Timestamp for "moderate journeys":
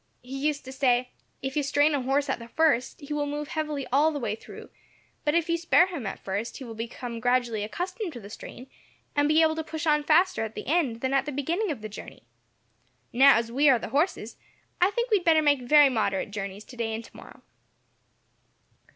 15.89-16.63